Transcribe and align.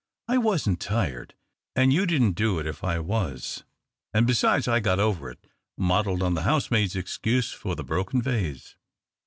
"I 0.27 0.39
wasn't 0.39 0.79
tired, 0.79 1.35
and 1.75 1.93
you 1.93 2.07
didn't 2.07 2.31
do 2.31 2.57
it 2.57 2.65
if 2.65 2.83
I 2.83 2.97
was, 2.97 3.65
and 4.15 4.25
besides 4.25 4.67
I've 4.67 4.81
got 4.81 4.99
over 4.99 5.29
it— 5.29 5.45
modelled 5.77 6.23
on 6.23 6.33
the 6.33 6.41
housemaid's 6.41 6.95
excuse 6.95 7.51
for 7.53 7.75
the 7.75 7.83
broken 7.83 8.19
vase." 8.19 8.77